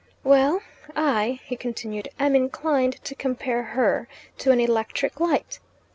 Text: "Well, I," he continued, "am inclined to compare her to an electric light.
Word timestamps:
"Well, 0.23 0.61
I," 0.95 1.41
he 1.45 1.55
continued, 1.55 2.09
"am 2.17 2.35
inclined 2.35 2.93
to 3.03 3.13
compare 3.13 3.61
her 3.61 4.07
to 4.39 4.49
an 4.49 4.59
electric 4.59 5.19
light. 5.19 5.59